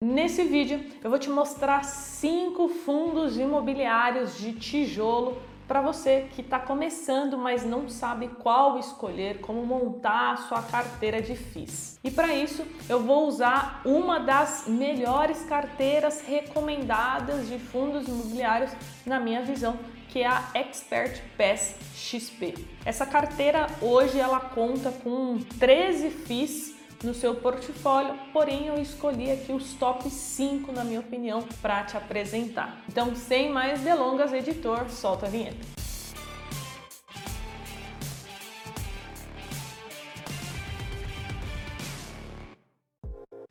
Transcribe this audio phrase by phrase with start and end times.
[0.00, 6.60] Nesse vídeo eu vou te mostrar cinco fundos imobiliários de tijolo para você que está
[6.60, 11.98] começando, mas não sabe qual escolher, como montar a sua carteira de FIIs.
[12.04, 18.70] E para isso eu vou usar uma das melhores carteiras recomendadas de fundos imobiliários
[19.04, 19.76] na minha visão,
[20.10, 22.54] que é a Expert Pass XP.
[22.84, 29.52] Essa carteira hoje ela conta com 13 FIIs no seu portfólio, porém eu escolhi aqui
[29.52, 32.82] os top 5, na minha opinião, para te apresentar.
[32.88, 35.77] Então, sem mais delongas, editor, solta a vinheta.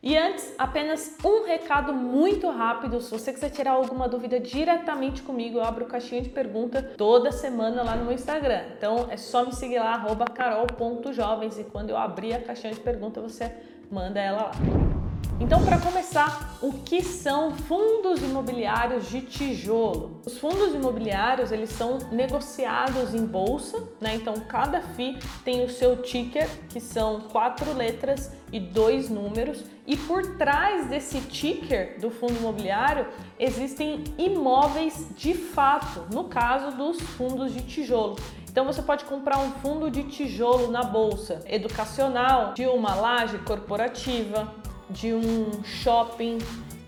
[0.08, 3.02] E antes, apenas um recado muito rápido.
[3.02, 7.84] Se você quiser tirar alguma dúvida diretamente comigo, eu abro caixinha de pergunta toda semana
[7.84, 8.62] lá no meu Instagram.
[8.78, 10.02] Então é só me seguir lá,
[10.34, 13.54] carol.jovens, e quando eu abrir a caixinha de pergunta, você
[13.92, 14.97] manda ela lá.
[15.40, 20.20] Então, para começar, o que são fundos imobiliários de tijolo?
[20.26, 24.16] Os fundos imobiliários eles são negociados em bolsa, né?
[24.16, 29.96] Então, cada FI tem o seu ticker, que são quatro letras e dois números, e
[29.96, 33.06] por trás desse ticker do fundo imobiliário
[33.38, 38.16] existem imóveis de fato, no caso dos fundos de tijolo.
[38.50, 44.52] Então você pode comprar um fundo de tijolo na bolsa educacional, de uma laje corporativa,
[44.90, 46.38] de um shopping,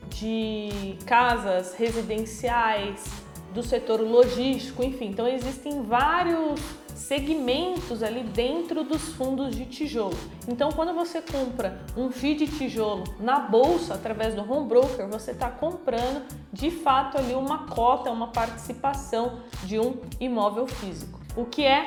[0.09, 3.05] de casas residenciais,
[3.53, 5.07] do setor logístico, enfim.
[5.07, 6.59] Então existem vários
[6.99, 10.17] segmentos ali dentro dos fundos de tijolo.
[10.47, 15.31] Então, quando você compra um FII de tijolo na bolsa através do home broker, você
[15.31, 21.19] está comprando de fato ali uma cota, uma participação de um imóvel físico.
[21.35, 21.85] O que é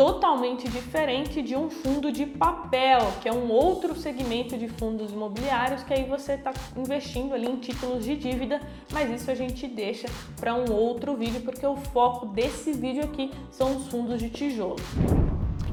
[0.00, 5.82] totalmente diferente de um fundo de papel, que é um outro segmento de fundos imobiliários
[5.82, 10.08] que aí você está investindo ali em títulos de dívida, mas isso a gente deixa
[10.40, 14.76] para um outro vídeo porque o foco desse vídeo aqui são os fundos de tijolo.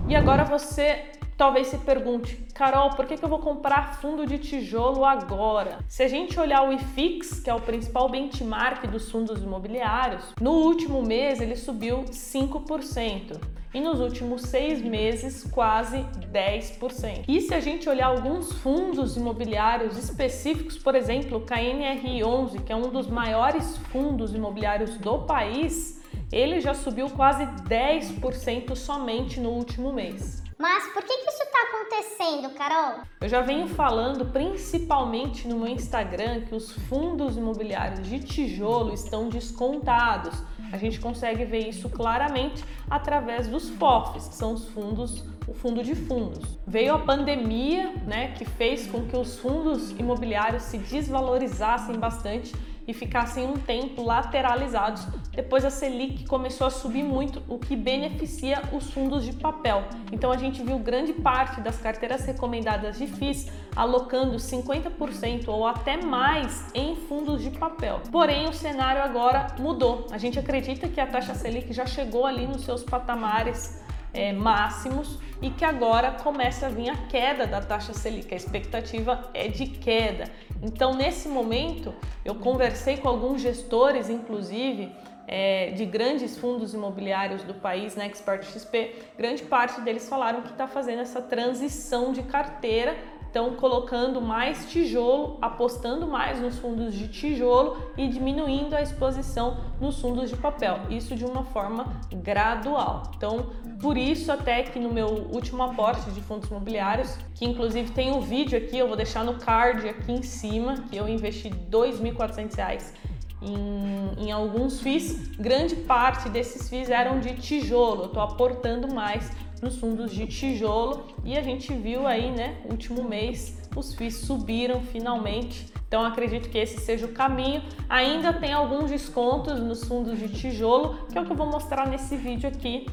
[0.10, 1.06] E agora você
[1.38, 5.80] talvez se pergunte, Carol, por que, que eu vou comprar fundo de tijolo agora?
[5.88, 10.52] Se a gente olhar o IFIX, que é o principal benchmark dos fundos imobiliários, no
[10.52, 15.98] último mês ele subiu 5% e nos últimos seis meses quase
[16.32, 17.26] 10%.
[17.28, 22.76] E se a gente olhar alguns fundos imobiliários específicos, por exemplo, o KNRI11, que é
[22.76, 26.02] um dos maiores fundos imobiliários do país,
[26.32, 30.44] ele já subiu quase 10% somente no último mês.
[30.58, 33.02] Mas por que, que isso está acontecendo, Carol?
[33.22, 39.30] Eu já venho falando principalmente no meu Instagram que os fundos imobiliários de tijolo estão
[39.30, 40.34] descontados.
[40.72, 45.84] A gente consegue ver isso claramente através dos POFs, que são os fundos, o fundo
[45.84, 46.58] de fundos.
[46.66, 52.54] Veio a pandemia, né, que fez com que os fundos imobiliários se desvalorizassem bastante
[52.88, 55.06] e ficassem um tempo lateralizados.
[55.32, 59.84] Depois a Selic começou a subir muito, o que beneficia os fundos de papel.
[60.12, 65.98] Então a gente viu grande parte das carteiras recomendadas de FIIs alocando 50% ou até
[65.98, 68.02] mais em fundos de papel.
[68.12, 70.08] Porém, o cenário agora mudou.
[70.12, 73.86] A gente acredita que a taxa Selic já chegou ali nos seus patamares
[74.18, 78.34] é, máximos e que agora começa a vir a queda da taxa Selic.
[78.34, 80.26] A expectativa é de queda.
[80.62, 81.94] Então, nesse momento,
[82.26, 84.92] eu conversei com alguns gestores, inclusive,
[85.28, 90.42] é, de grandes fundos imobiliários do país, na né, Expert XP, grande parte deles falaram
[90.42, 92.98] que está fazendo essa transição de carteira
[93.38, 100.02] estão colocando mais tijolo, apostando mais nos fundos de tijolo e diminuindo a exposição nos
[100.02, 100.80] fundos de papel.
[100.90, 103.04] Isso de uma forma gradual.
[103.16, 108.12] Então, por isso até que no meu último aporte de fundos imobiliários, que inclusive tem
[108.12, 111.56] um vídeo aqui, eu vou deixar no card aqui em cima, que eu investi R$
[111.70, 112.92] 2.400
[113.40, 118.04] em, em, alguns FIIs, grande parte desses FIIs eram de tijolo.
[118.04, 119.30] Eu estou aportando mais
[119.62, 124.82] nos fundos de tijolo e a gente viu aí, né, último mês, os FIIs subiram
[124.82, 125.72] finalmente.
[125.88, 127.64] Então acredito que esse seja o caminho.
[127.88, 131.88] Ainda tem alguns descontos nos fundos de tijolo, que é o que eu vou mostrar
[131.88, 132.88] nesse vídeo aqui,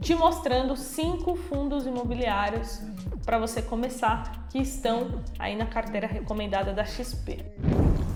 [0.00, 2.80] te mostrando cinco fundos imobiliários
[3.24, 7.38] para você começar que estão aí na carteira recomendada da XP.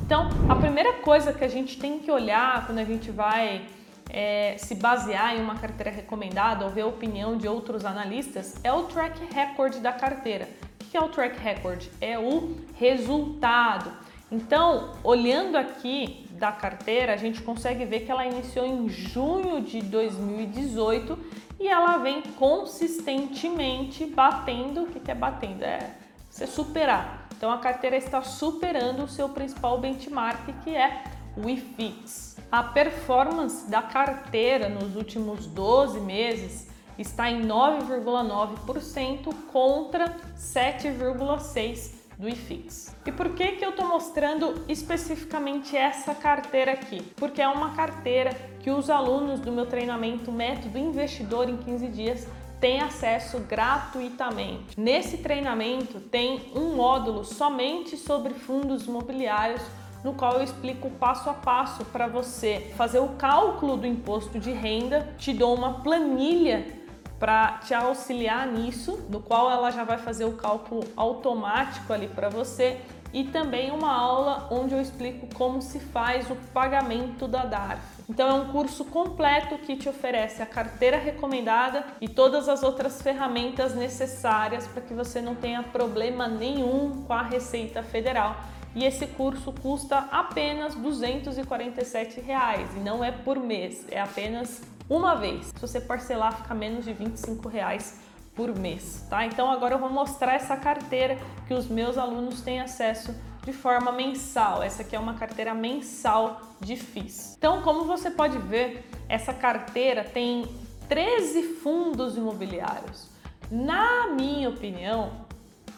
[0.05, 3.65] Então, a primeira coisa que a gente tem que olhar quando a gente vai
[4.11, 8.73] é, se basear em uma carteira recomendada ou ver a opinião de outros analistas é
[8.73, 10.49] o track record da carteira.
[10.81, 11.87] O que é o track record?
[12.01, 13.91] É o resultado.
[14.31, 19.81] Então, olhando aqui da carteira, a gente consegue ver que ela iniciou em junho de
[19.81, 21.19] 2018
[21.61, 24.83] e ela vem consistentemente batendo.
[24.83, 25.63] O que é batendo?
[25.63, 25.91] É
[26.31, 31.05] você superar Então a carteira está superando o seu principal benchmark, que é
[31.37, 32.34] o IFIX.
[32.55, 42.95] A performance da carteira nos últimos 12 meses está em 9,9% contra 7,6% do IFIX.
[43.05, 47.03] E por que, que eu estou mostrando especificamente essa carteira aqui?
[47.17, 48.31] Porque é uma carteira
[48.61, 52.29] que os alunos do meu treinamento Método Investidor em 15 Dias
[52.61, 54.79] têm acesso gratuitamente.
[54.79, 59.61] Nesse treinamento tem um módulo somente sobre fundos imobiliários
[60.05, 64.53] no qual eu explico passo a passo para você fazer o cálculo do imposto de
[64.53, 66.85] renda, te dou uma planilha
[67.19, 72.29] para te auxiliar nisso, no qual ela já vai fazer o cálculo automático ali para
[72.29, 72.81] você
[73.15, 77.81] e também uma aula onde eu explico como se faz o pagamento da DARF.
[78.11, 83.01] Então é um curso completo que te oferece a carteira recomendada e todas as outras
[83.01, 88.37] ferramentas necessárias para que você não tenha problema nenhum com a Receita Federal.
[88.75, 95.15] E esse curso custa apenas 247 reais, e não é por mês, é apenas uma
[95.15, 95.47] vez.
[95.47, 98.01] Se você parcelar, fica menos de 25 reais
[98.35, 99.25] por mês, tá?
[99.25, 101.17] Então agora eu vou mostrar essa carteira
[101.47, 104.61] que os meus alunos têm acesso de forma mensal.
[104.61, 107.37] Essa aqui é uma carteira mensal de FIIs.
[107.39, 110.47] Então, como você pode ver, essa carteira tem
[110.89, 113.09] 13 fundos imobiliários.
[113.51, 115.13] Na minha opinião,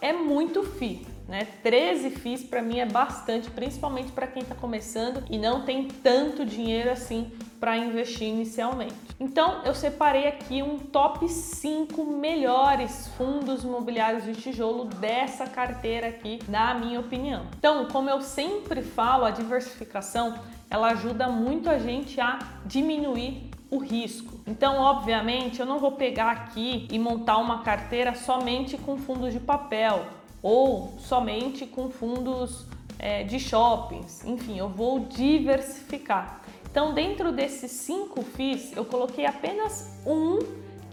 [0.01, 1.47] é muito FII né?
[1.63, 6.45] 13 FIIs para mim é bastante, principalmente para quem está começando e não tem tanto
[6.45, 8.95] dinheiro assim para investir inicialmente.
[9.19, 16.39] Então, eu separei aqui um top 5 melhores fundos imobiliários de tijolo dessa carteira aqui,
[16.49, 17.47] na minha opinião.
[17.59, 20.35] Então, como eu sempre falo, a diversificação
[20.69, 24.39] ela ajuda muito a gente a diminuir o risco.
[24.47, 29.41] Então, obviamente, eu não vou pegar aqui e montar uma carteira somente com fundos de
[29.41, 30.05] papel
[30.47, 32.67] ou somente com fundos
[33.01, 34.25] é, de shoppings.
[34.25, 36.41] Enfim, eu vou diversificar.
[36.71, 40.39] Então, dentro desses cinco FIIs, eu coloquei apenas um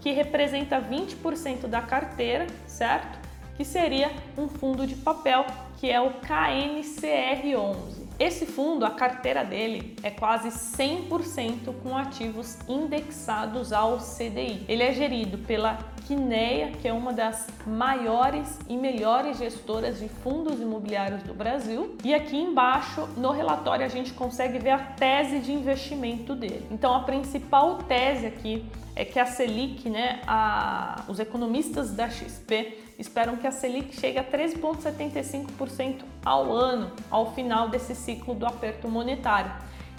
[0.00, 3.16] que representa 20% da carteira, certo?
[3.56, 5.46] Que seria um fundo de papel,
[5.78, 8.03] que é o KNCR11.
[8.18, 14.64] Esse fundo, a carteira dele é quase 100% com ativos indexados ao CDI.
[14.68, 20.60] Ele é gerido pela Quineia, que é uma das maiores e melhores gestoras de fundos
[20.60, 21.96] imobiliários do Brasil.
[22.04, 26.66] E aqui embaixo, no relatório, a gente consegue ver a tese de investimento dele.
[26.70, 28.64] Então, a principal tese aqui
[28.96, 34.18] é que a Selic, né, a, os economistas da XP esperam que a Selic chegue
[34.18, 39.52] a 13,75% ao ano ao final desse ciclo do aperto monetário.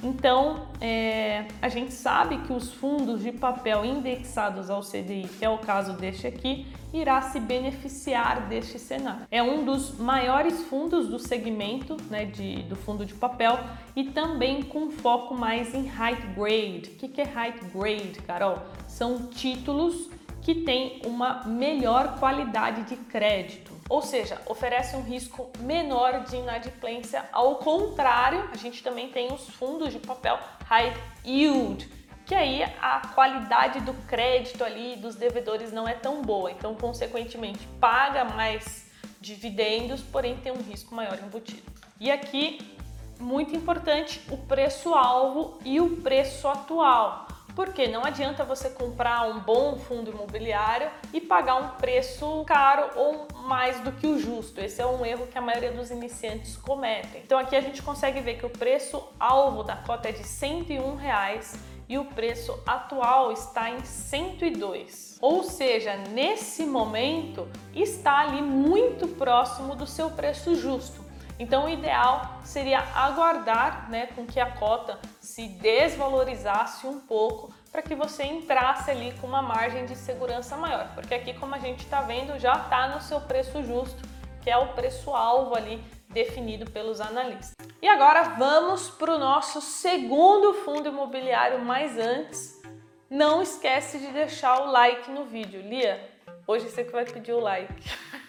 [0.05, 5.49] Então, é, a gente sabe que os fundos de papel indexados ao CDI, que é
[5.49, 9.25] o caso deste aqui, irá se beneficiar deste cenário.
[9.31, 13.59] É um dos maiores fundos do segmento né, de, do fundo de papel
[13.95, 16.91] e também com foco mais em high grade.
[16.91, 18.59] O que, que é high grade, Carol?
[18.87, 20.07] São títulos
[20.43, 27.23] que têm uma melhor qualidade de crédito, ou seja, oferece um risco menor de inadimplência.
[27.31, 30.93] Ao contrário, a gente também tem os fundos de papel high
[31.23, 31.87] yield,
[32.25, 37.67] que aí a qualidade do crédito ali dos devedores não é tão boa, então consequentemente
[37.79, 38.89] paga mais
[39.21, 41.71] dividendos, porém tem um risco maior embutido.
[41.99, 42.75] E aqui
[43.19, 47.27] muito importante o preço alvo e o preço atual.
[47.55, 53.27] Porque não adianta você comprar um bom fundo imobiliário e pagar um preço caro ou
[53.43, 54.59] mais do que o justo.
[54.59, 57.21] Esse é um erro que a maioria dos iniciantes cometem.
[57.23, 60.95] Então aqui a gente consegue ver que o preço alvo da cota é de 101
[60.95, 61.57] reais
[61.87, 65.17] e o preço atual está em 102.
[65.21, 71.04] Ou seja, nesse momento está ali muito próximo do seu preço justo.
[71.37, 77.81] Então, o ideal seria aguardar né, com que a cota se desvalorizasse um pouco para
[77.81, 80.87] que você entrasse ali com uma margem de segurança maior.
[80.95, 84.01] Porque aqui, como a gente está vendo, já está no seu preço justo,
[84.41, 87.53] que é o preço-alvo ali definido pelos analistas.
[87.81, 92.61] E agora vamos para o nosso segundo fundo imobiliário, mas antes,
[93.09, 95.61] não esquece de deixar o like no vídeo.
[95.61, 96.09] Lia,
[96.47, 97.73] hoje você que vai pedir o like.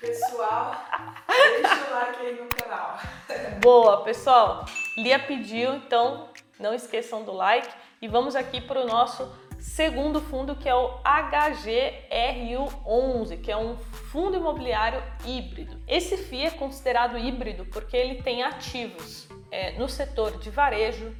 [0.01, 0.85] Pessoal,
[1.29, 1.75] deixa
[2.19, 2.99] aí no canal.
[3.61, 4.65] Boa, pessoal.
[4.97, 7.69] Lia pediu, então não esqueçam do like.
[8.01, 13.77] E vamos aqui para o nosso segundo fundo, que é o HGRU11, que é um
[13.77, 15.81] fundo imobiliário híbrido.
[15.89, 21.13] Esse FII é considerado híbrido porque ele tem ativos é, no setor de varejo,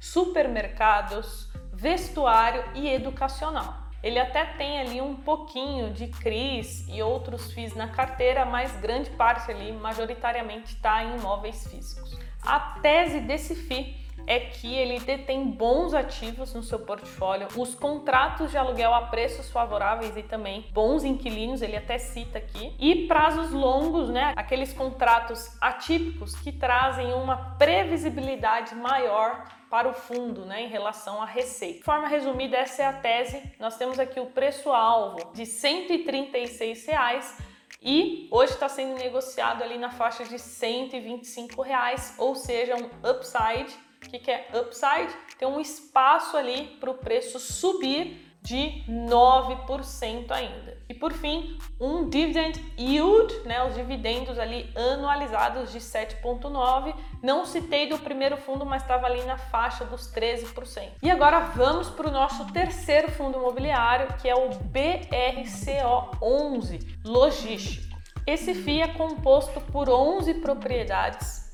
[0.00, 3.85] supermercados, vestuário e educacional.
[4.06, 9.10] Ele até tem ali um pouquinho de CRIs e outros FIIs na carteira, mas grande
[9.10, 12.16] parte ali, majoritariamente, está em imóveis físicos.
[12.40, 18.50] A tese desse FII é que ele detém bons ativos no seu portfólio, os contratos
[18.50, 23.50] de aluguel a preços favoráveis e também bons inquilinos, ele até cita aqui, e prazos
[23.52, 24.32] longos, né?
[24.36, 31.26] Aqueles contratos atípicos que trazem uma previsibilidade maior para o fundo, né, em relação à
[31.26, 31.78] receita.
[31.78, 33.42] De forma resumida, essa é a tese.
[33.58, 37.36] Nós temos aqui o preço-alvo de 136 reais
[37.82, 43.74] e hoje está sendo negociado ali na faixa de 125 reais, ou seja, um upside
[44.06, 45.12] o que, que é upside?
[45.38, 50.78] Tem um espaço ali para o preço subir de 9% ainda.
[50.88, 56.94] E por fim, um dividend yield, né, os dividendos ali anualizados de 7.9.
[57.20, 60.92] Não citei do primeiro fundo, mas estava ali na faixa dos 13%.
[61.02, 67.96] E agora vamos para o nosso terceiro fundo imobiliário, que é o BRCO11 Logístico.
[68.24, 71.45] Esse FII é composto por 11 propriedades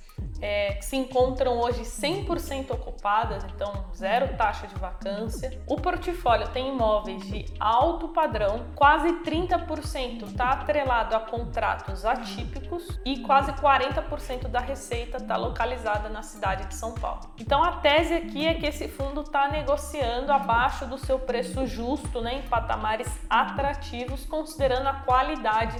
[0.42, 5.62] é, se encontram hoje 100% ocupadas, então zero taxa de vacância.
[5.68, 13.20] O portfólio tem imóveis de alto padrão, quase 30% está atrelado a contratos atípicos e
[13.20, 17.20] quase 40% da receita está localizada na cidade de São Paulo.
[17.38, 22.20] Então a tese aqui é que esse fundo está negociando abaixo do seu preço justo,
[22.20, 25.76] né, em patamares atrativos, considerando a qualidade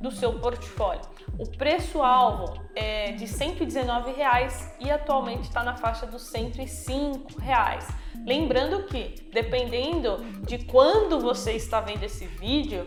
[0.00, 1.02] do seu portfólio.
[1.38, 7.86] O preço-alvo é de 119 reais e atualmente está na faixa dos 105 reais.
[8.26, 12.86] Lembrando que, dependendo de quando você está vendo esse vídeo,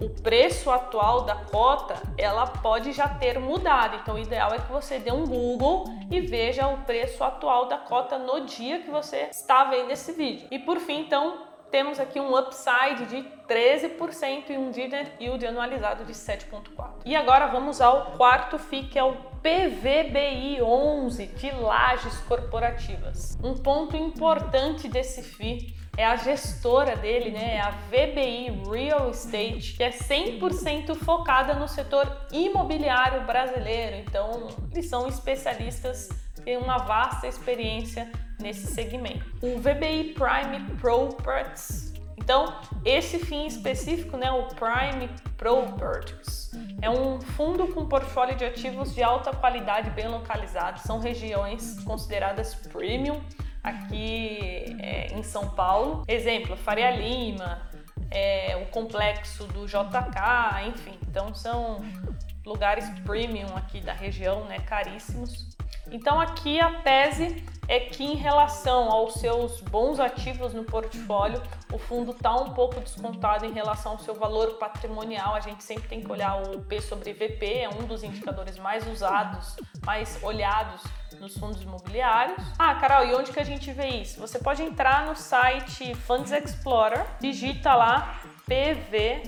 [0.00, 3.96] o preço atual da cota ela pode já ter mudado.
[3.96, 7.78] Então, o ideal é que você dê um Google e veja o preço atual da
[7.78, 10.46] cota no dia que você está vendo esse vídeo.
[10.50, 16.04] E por fim, então, temos aqui um upside de 13% e um dividend yield anualizado
[16.04, 17.02] de 7,4%.
[17.04, 23.38] E agora vamos ao quarto FII, que é o PVBI 11 de lajes corporativas.
[23.42, 27.56] Um ponto importante desse FII é a gestora dele, né?
[27.56, 33.96] É a VBI Real Estate, que é 100% focada no setor imobiliário brasileiro.
[33.96, 36.08] Então, eles são especialistas,
[36.44, 39.24] têm uma vasta experiência nesse segmento.
[39.42, 41.92] O VBI Prime Properties.
[42.16, 46.52] Então, esse fim específico, né, o Prime Properties,
[46.82, 50.82] é um fundo com portfólio de ativos de alta qualidade bem localizados.
[50.82, 53.20] São regiões consideradas premium
[53.62, 56.02] aqui é, em São Paulo.
[56.06, 57.62] Exemplo, Faria Lima,
[58.10, 60.98] é, o complexo do JK, enfim.
[61.08, 61.80] Então, são
[62.44, 65.46] lugares premium aqui da região, né, caríssimos.
[65.90, 71.76] Então, aqui a tese é que em relação aos seus bons ativos no portfólio, o
[71.78, 75.34] fundo está um pouco descontado em relação ao seu valor patrimonial.
[75.34, 78.86] A gente sempre tem que olhar o P sobre VP, é um dos indicadores mais
[78.86, 80.82] usados, mais olhados
[81.20, 82.42] nos fundos imobiliários.
[82.58, 84.18] Ah, Carol, e onde que a gente vê isso?
[84.18, 89.22] Você pode entrar no site Funds Explorer, digita lá PV,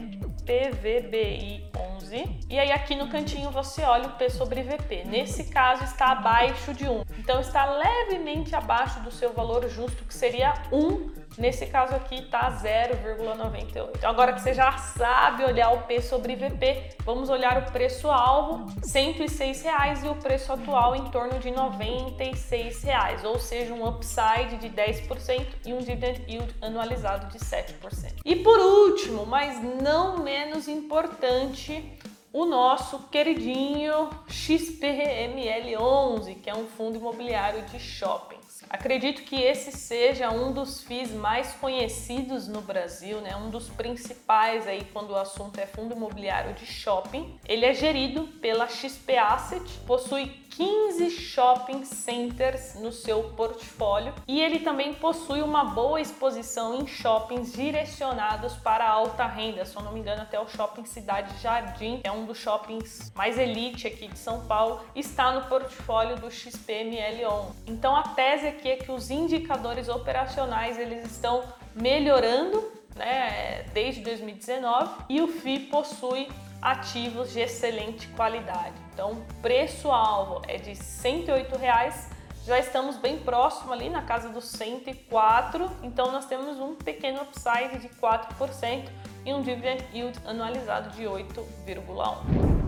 [0.47, 1.70] PVBI
[2.11, 5.05] 11 e aí aqui no cantinho você olha o P sobre VP.
[5.05, 7.05] Nesse caso está abaixo de 1.
[7.19, 12.53] Então está levemente abaixo do seu valor justo, que seria 1 Nesse caso aqui está
[12.53, 13.93] 0,98.
[13.97, 18.71] Então agora que você já sabe olhar o P sobre VP, vamos olhar o preço-alvo,
[18.83, 24.59] 106 reais, e o preço atual em torno de 96 reais, ou seja, um upside
[24.59, 28.17] de 10% e um dividend yield anualizado de 7%.
[28.23, 31.99] E por último, mas não menos importante,
[32.35, 38.40] o nosso queridinho XPML11, que é um fundo imobiliário de shopping.
[38.69, 43.37] Acredito que esse seja um dos FIIs mais conhecidos no Brasil, né?
[43.37, 47.39] um dos principais aí quando o assunto é fundo imobiliário de shopping.
[47.47, 54.59] Ele é gerido pela XP Asset, possui 15 shopping centers no seu portfólio e ele
[54.59, 59.65] também possui uma boa exposição em shoppings direcionados para alta renda.
[59.65, 63.39] Se eu não me engano, até o Shopping Cidade Jardim, é um dos shoppings mais
[63.39, 67.53] elite aqui de São Paulo, está no portfólio do XPML11.
[67.67, 71.43] Então a tese aqui é que os indicadores operacionais eles estão
[71.75, 76.29] melhorando né, desde 2019 e o FI possui
[76.61, 78.75] ativos de excelente qualidade.
[78.93, 82.11] Então, preço-alvo é de 108 reais,
[82.45, 87.79] já estamos bem próximo ali na casa dos 104, então nós temos um pequeno upside
[87.79, 88.89] de 4%
[89.25, 92.60] e um dividend yield anualizado de 8,1.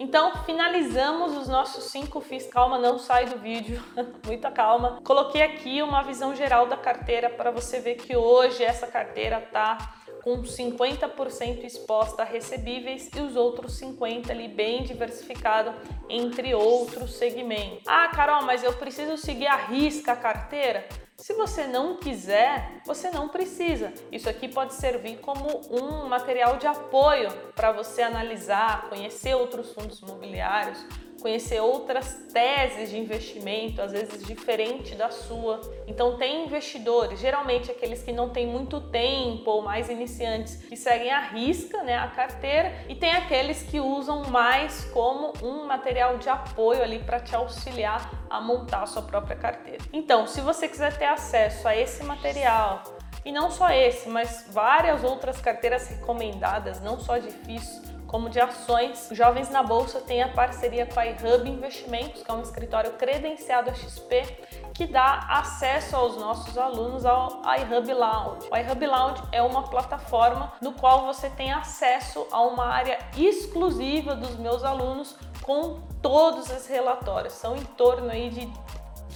[0.00, 2.46] Então, finalizamos os nossos cinco FIIs.
[2.46, 3.84] Calma, não sai do vídeo,
[4.24, 4.98] muita calma.
[5.04, 9.76] Coloquei aqui uma visão geral da carteira para você ver que hoje essa carteira tá
[10.24, 15.74] com 50% exposta a recebíveis e os outros 50 ali bem diversificado
[16.08, 17.82] entre outros segmentos.
[17.86, 20.88] Ah, Carol, mas eu preciso seguir a risca a carteira?
[21.20, 23.92] Se você não quiser, você não precisa.
[24.10, 30.00] Isso aqui pode servir como um material de apoio para você analisar, conhecer outros fundos
[30.00, 30.78] imobiliários,
[31.20, 35.60] conhecer outras teses de investimento, às vezes diferente da sua.
[35.86, 41.10] Então tem investidores, geralmente aqueles que não têm muito tempo ou mais iniciantes, que seguem
[41.10, 46.28] a risca, né, a carteira, e tem aqueles que usam mais como um material de
[46.28, 49.82] apoio ali para te auxiliar a montar a sua própria carteira.
[49.92, 52.82] Então, se você quiser ter acesso a esse material,
[53.24, 58.40] e não só esse, mas várias outras carteiras recomendadas, não só de FIIs, como de
[58.40, 59.08] ações.
[59.12, 63.70] Jovens na Bolsa tem a parceria com a iHub Investimentos, que é um escritório credenciado
[63.70, 64.26] a XP,
[64.74, 68.48] que dá acesso aos nossos alunos ao iHub Lounge.
[68.50, 74.16] O iHub Lounge é uma plataforma no qual você tem acesso a uma área exclusiva
[74.16, 77.34] dos meus alunos com todos os relatórios.
[77.34, 78.52] São em torno aí de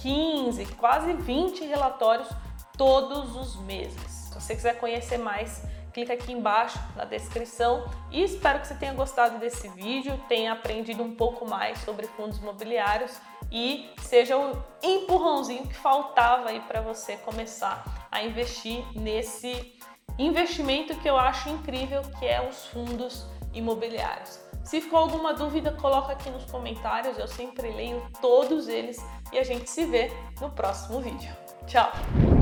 [0.01, 2.29] 15, quase 20 relatórios
[2.77, 4.29] todos os meses.
[4.29, 5.63] Se você quiser conhecer mais,
[5.95, 11.01] clica aqui embaixo na descrição e espero que você tenha gostado desse vídeo, tenha aprendido
[11.01, 13.17] um pouco mais sobre fundos imobiliários
[13.49, 19.73] e seja o empurrãozinho que faltava aí para você começar a investir nesse
[20.19, 24.37] investimento que eu acho incrível, que é os fundos imobiliários.
[24.65, 28.97] Se ficou alguma dúvida, coloca aqui nos comentários, eu sempre leio todos eles
[29.31, 30.11] e a gente se vê
[30.41, 31.33] no próximo vídeo.
[31.65, 32.34] Tchau!